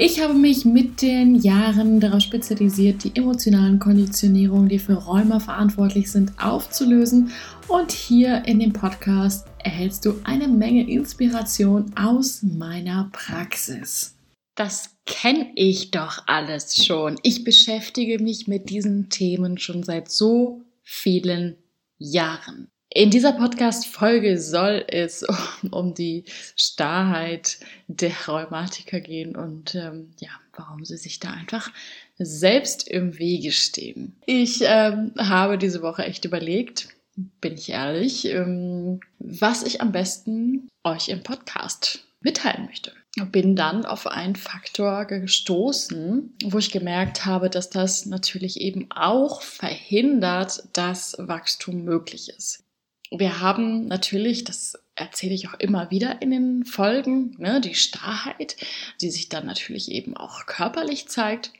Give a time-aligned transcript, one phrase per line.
[0.00, 6.12] Ich habe mich mit den Jahren darauf spezialisiert, die emotionalen Konditionierungen, die für Rheuma verantwortlich
[6.12, 7.32] sind, aufzulösen.
[7.66, 14.14] Und hier in dem Podcast erhältst du eine Menge Inspiration aus meiner Praxis.
[14.54, 17.18] Das kenne ich doch alles schon.
[17.24, 21.56] Ich beschäftige mich mit diesen Themen schon seit so vielen
[21.98, 22.70] Jahren.
[22.90, 25.22] In dieser Podcast-Folge soll es
[25.70, 26.24] um die
[26.56, 31.70] Starrheit der Rheumatiker gehen und ähm, ja, warum sie sich da einfach
[32.16, 34.16] selbst im Wege stehen.
[34.24, 40.68] Ich ähm, habe diese Woche echt überlegt, bin ich ehrlich, ähm, was ich am besten
[40.82, 42.92] euch im Podcast mitteilen möchte.
[43.32, 49.42] Bin dann auf einen Faktor gestoßen, wo ich gemerkt habe, dass das natürlich eben auch
[49.42, 52.64] verhindert, dass Wachstum möglich ist
[53.10, 58.56] wir haben natürlich, das erzähle ich auch immer wieder in den Folgen, ne, die Starrheit,
[59.00, 61.52] die sich dann natürlich eben auch körperlich zeigt,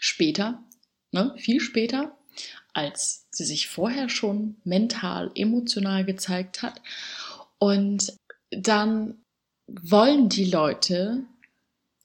[0.00, 0.62] später,
[1.12, 2.16] ne, viel später,
[2.72, 6.80] als sie sich vorher schon mental, emotional gezeigt hat.
[7.58, 8.14] Und
[8.50, 9.22] dann
[9.66, 11.24] wollen die Leute,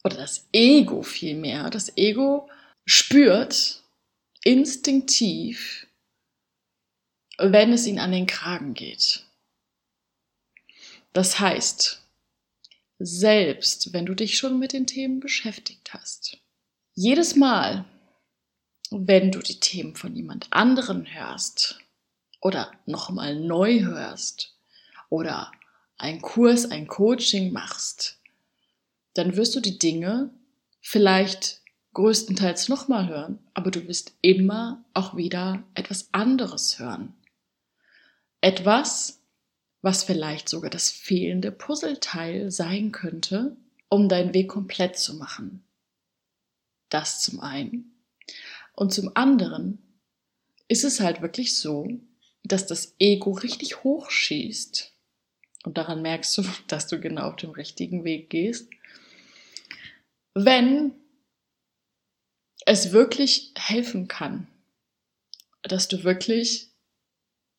[0.04, 2.50] oder das Ego vielmehr, das Ego
[2.86, 3.84] spürt
[4.44, 5.88] instinktiv,
[7.38, 9.26] wenn es ihnen an den Kragen geht.
[11.14, 12.02] Das heißt,
[13.00, 16.38] selbst wenn du dich schon mit den Themen beschäftigt hast,
[16.96, 17.86] jedes Mal,
[18.92, 21.80] wenn du die Themen von jemand anderen hörst
[22.42, 24.56] oder nochmal neu hörst
[25.10, 25.52] oder
[25.98, 28.20] ein Kurs, ein Coaching machst,
[29.14, 30.32] dann wirst du die Dinge
[30.82, 31.62] vielleicht
[31.94, 37.14] größtenteils nochmal hören, aber du wirst immer auch wieder etwas anderes hören.
[38.44, 39.24] Etwas,
[39.82, 43.56] was vielleicht sogar das fehlende Puzzleteil sein könnte,
[43.88, 45.64] um deinen Weg komplett zu machen.
[46.90, 48.04] Das zum einen.
[48.74, 50.02] Und zum anderen
[50.68, 51.88] ist es halt wirklich so,
[52.44, 54.94] dass das Ego richtig hochschießt.
[55.64, 58.70] Und daran merkst du, dass du genau auf dem richtigen Weg gehst.
[60.34, 60.92] Wenn
[62.66, 64.50] es wirklich helfen kann,
[65.62, 66.73] dass du wirklich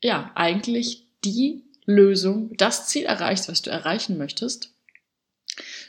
[0.04, 4.74] ja, eigentlich die Lösung, das Ziel erreichst, was du erreichen möchtest,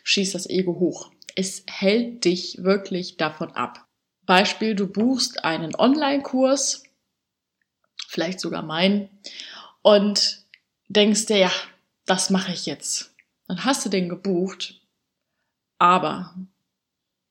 [0.04, 1.12] schießt das Ego hoch.
[1.36, 3.86] Es hält dich wirklich davon ab.
[4.26, 6.84] Beispiel, du buchst einen Online-Kurs,
[8.08, 9.10] vielleicht sogar meinen,
[9.82, 10.46] und
[10.88, 11.52] denkst dir, ja,
[12.06, 13.14] das mache ich jetzt.
[13.50, 14.80] Dann hast du den gebucht,
[15.78, 16.34] aber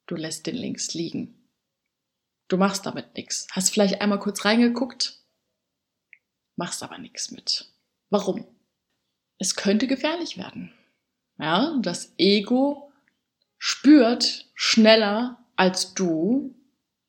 [0.07, 1.49] du lässt den links liegen.
[2.49, 3.47] Du machst damit nichts.
[3.53, 5.24] Hast vielleicht einmal kurz reingeguckt,
[6.57, 7.67] machst aber nichts mit.
[8.11, 8.47] Warum?
[9.39, 10.73] Es könnte gefährlich werden.
[11.39, 12.93] Ja, das Ego
[13.59, 16.55] spürt schneller als du,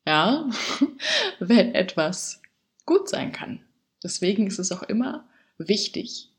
[0.06, 0.48] ja,
[1.38, 2.40] wenn etwas
[2.84, 3.64] gut sein kann.
[4.02, 6.30] Deswegen ist es auch immer wichtig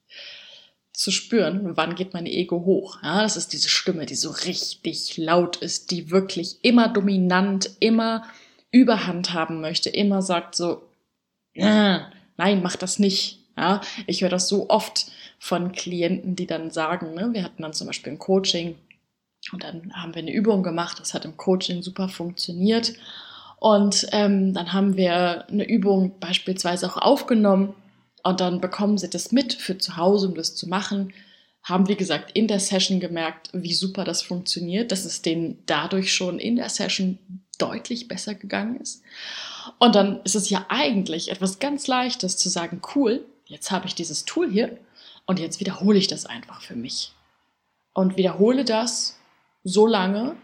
[0.94, 3.03] zu spüren, wann geht mein Ego hoch.
[3.03, 8.24] Ja, das ist diese Stimme, die so richtig laut ist, die wirklich immer dominant, immer
[8.72, 10.89] Überhand haben möchte, immer sagt so,
[11.53, 12.00] äh,
[12.38, 13.40] nein, mach das nicht.
[13.58, 15.08] Ja, ich höre das so oft
[15.40, 18.75] von Klienten, die dann sagen, ne, wir hatten dann zum Beispiel ein Coaching
[19.52, 22.94] und dann haben wir eine Übung gemacht, das hat im Coaching super funktioniert.
[23.59, 27.74] Und ähm, dann haben wir eine Übung beispielsweise auch aufgenommen
[28.24, 31.14] und dann bekommen sie das mit für zu Hause, um das zu machen.
[31.68, 36.14] Haben, wie gesagt, in der Session gemerkt, wie super das funktioniert, dass es denen dadurch
[36.14, 37.18] schon in der Session
[37.58, 39.04] deutlich besser gegangen ist.
[39.78, 43.96] Und dann ist es ja eigentlich etwas ganz Leichtes zu sagen, cool, jetzt habe ich
[43.96, 44.78] dieses Tool hier
[45.25, 47.12] und jetzt wiederhole ich das einfach für mich.
[47.94, 49.19] Und wiederhole das
[49.64, 50.38] so lange,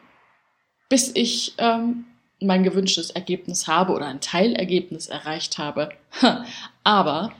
[0.89, 2.05] bis ich ähm,
[2.41, 5.89] mein gewünschtes Ergebnis habe oder ein Teilergebnis erreicht habe.
[6.83, 7.31] Aber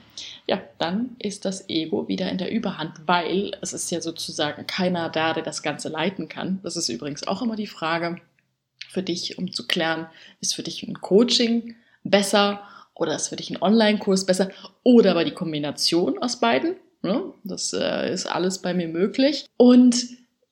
[0.48, 5.10] ja, dann ist das Ego wieder in der Überhand, weil es ist ja sozusagen keiner
[5.10, 6.60] da, der das Ganze leiten kann.
[6.64, 8.20] Das ist übrigens auch immer die Frage,
[8.90, 10.08] für dich, um zu klären,
[10.40, 12.62] ist für dich ein Coaching besser
[12.94, 14.50] oder ist für dich ein Online-Kurs besser
[14.84, 16.76] oder aber die Kombination aus beiden.
[17.02, 17.34] Ne?
[17.44, 19.46] Das äh, ist alles bei mir möglich.
[19.58, 20.06] Und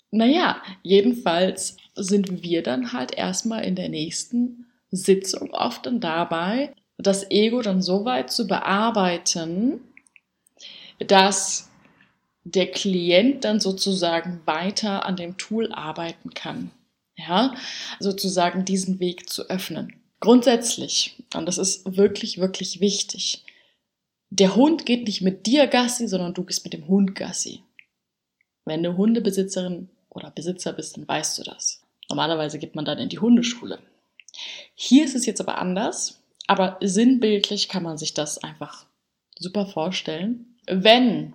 [0.10, 6.74] naja, jedenfalls sind wir dann halt erstmal in der nächsten Sitzung oft dann dabei,
[7.08, 9.82] das Ego dann so weit zu bearbeiten,
[11.00, 11.70] dass
[12.44, 16.72] der Klient dann sozusagen weiter an dem Tool arbeiten kann.
[17.16, 17.56] Ja,
[18.00, 20.02] sozusagen diesen Weg zu öffnen.
[20.20, 23.44] Grundsätzlich, und das ist wirklich, wirklich wichtig,
[24.30, 27.64] der Hund geht nicht mit dir Gassi, sondern du gehst mit dem Hund Gassi.
[28.66, 31.82] Wenn du Hundebesitzerin oder Besitzer bist, dann weißt du das.
[32.10, 33.80] Normalerweise geht man dann in die Hundeschule.
[34.74, 36.21] Hier ist es jetzt aber anders,
[36.52, 38.86] aber sinnbildlich kann man sich das einfach
[39.40, 40.58] super vorstellen.
[40.68, 41.32] Wenn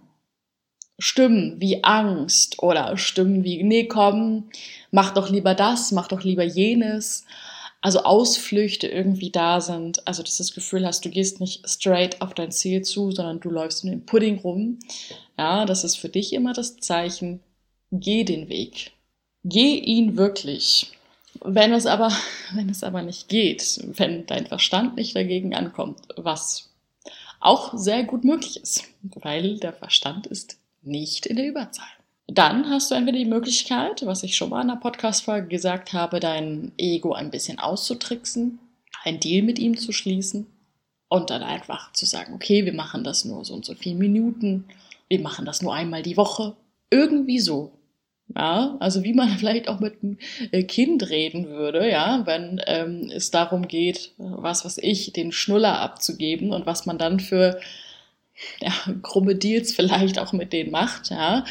[0.99, 4.51] Stimmen wie Angst oder Stimmen wie, nee, komm,
[4.91, 7.25] mach doch lieber das, mach doch lieber jenes,
[7.81, 12.21] also Ausflüchte irgendwie da sind, also dass du das Gefühl hast, du gehst nicht straight
[12.21, 14.81] auf dein Ziel zu, sondern du läufst in den Pudding rum,
[15.39, 17.41] ja, das ist für dich immer das Zeichen,
[17.91, 18.93] geh den Weg.
[19.45, 20.93] Geh ihn wirklich.
[21.44, 22.12] Wenn es aber,
[22.55, 26.71] wenn es aber nicht geht, wenn dein Verstand nicht dagegen ankommt, was
[27.41, 31.87] auch sehr gut möglich ist, weil der Verstand ist nicht in der Überzahl.
[32.29, 36.19] Dann hast du entweder die Möglichkeit, was ich schon mal in der Podcast-Folge gesagt habe,
[36.19, 38.59] dein Ego ein bisschen auszutricksen,
[39.05, 40.47] ein Deal mit ihm zu schließen
[41.09, 44.65] und dann einfach zu sagen, okay, wir machen das nur so und so viele Minuten,
[45.09, 46.56] wir machen das nur einmal die Woche.
[46.91, 47.73] Irgendwie so.
[48.34, 50.19] Ja, also wie man vielleicht auch mit einem
[50.50, 55.81] äh, Kind reden würde, ja, wenn ähm, es darum geht, was was ich, den Schnuller
[55.81, 57.61] abzugeben und was man dann für
[58.61, 61.44] ja, krumme Deals vielleicht auch mit denen macht, ja,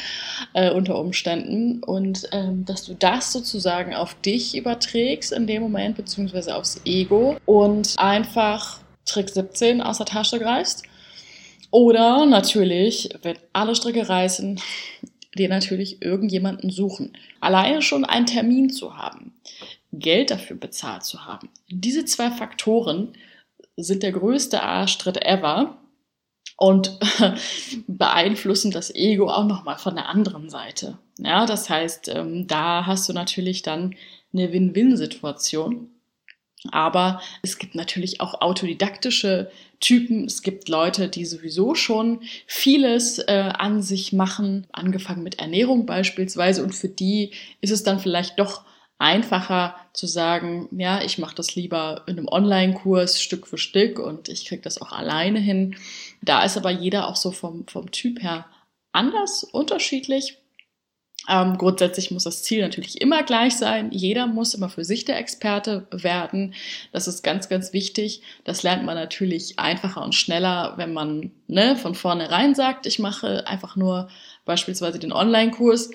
[0.53, 1.83] äh, unter Umständen.
[1.83, 7.37] Und ähm, dass du das sozusagen auf dich überträgst in dem Moment, beziehungsweise aufs Ego
[7.45, 10.83] und einfach Trick 17 aus der Tasche greifst.
[11.71, 14.61] Oder natürlich, wenn alle Stricke reißen,
[15.35, 17.17] dir natürlich irgendjemanden suchen.
[17.39, 19.33] Alleine schon einen Termin zu haben,
[19.91, 21.49] Geld dafür bezahlt zu haben.
[21.69, 23.13] Diese zwei Faktoren
[23.77, 25.77] sind der größte Arschtritt ever
[26.57, 26.97] und
[27.87, 30.97] beeinflussen das Ego auch nochmal von der anderen Seite.
[31.17, 33.95] Ja, das heißt, ähm, da hast du natürlich dann
[34.33, 35.89] eine Win-Win-Situation.
[36.69, 40.25] Aber es gibt natürlich auch autodidaktische Typen.
[40.25, 46.63] Es gibt Leute, die sowieso schon vieles äh, an sich machen, angefangen mit Ernährung beispielsweise.
[46.63, 47.31] Und für die
[47.61, 48.63] ist es dann vielleicht doch
[48.97, 54.29] einfacher zu sagen, ja, ich mache das lieber in einem Online-Kurs Stück für Stück und
[54.29, 55.75] ich kriege das auch alleine hin.
[56.21, 58.45] Da ist aber jeder auch so vom, vom Typ her
[58.93, 60.37] anders, unterschiedlich.
[61.29, 63.89] Ähm, grundsätzlich muss das Ziel natürlich immer gleich sein.
[63.91, 66.53] Jeder muss immer für sich der Experte werden.
[66.91, 68.21] Das ist ganz, ganz wichtig.
[68.43, 73.47] Das lernt man natürlich einfacher und schneller, wenn man ne, von vornherein sagt, ich mache
[73.47, 74.07] einfach nur
[74.45, 75.91] beispielsweise den Online-Kurs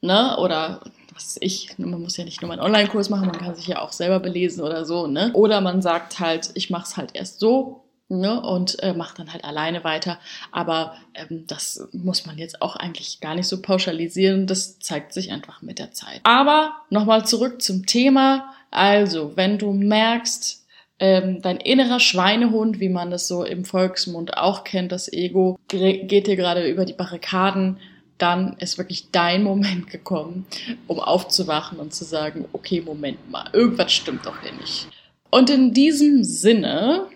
[0.00, 0.80] ne, oder
[1.14, 3.92] was ich, man muss ja nicht nur einen Online-Kurs machen, man kann sich ja auch
[3.92, 5.30] selber belesen oder so, ne?
[5.32, 9.32] Oder man sagt halt, ich mache es halt erst so ne, und äh, macht dann
[9.32, 10.18] halt alleine weiter.
[10.52, 14.46] Aber ähm, das muss man jetzt auch eigentlich gar nicht so pauschalisieren.
[14.46, 16.20] Das zeigt sich einfach mit der Zeit.
[16.24, 18.54] Aber nochmal zurück zum Thema.
[18.70, 20.64] Also, wenn du merkst,
[21.00, 26.26] ähm, dein innerer Schweinehund, wie man das so im Volksmund auch kennt, das Ego, geht
[26.26, 27.78] dir gerade über die Barrikaden,
[28.18, 30.46] dann ist wirklich dein Moment gekommen,
[30.86, 34.88] um aufzuwachen und zu sagen, okay, Moment mal, irgendwas stimmt doch hier nicht.
[35.30, 37.08] Und in diesem Sinne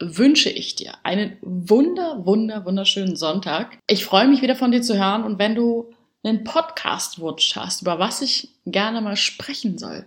[0.00, 3.78] wünsche ich dir einen wunder, wunder, wunderschönen Sonntag.
[3.86, 7.98] Ich freue mich wieder von dir zu hören und wenn du einen Podcast-Wunsch hast, über
[7.98, 10.06] was ich gerne mal sprechen soll,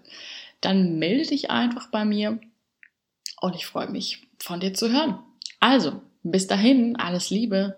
[0.62, 2.40] dann melde dich einfach bei mir
[3.40, 5.20] und ich freue mich von dir zu hören.
[5.60, 7.78] Also, bis dahin, alles Liebe.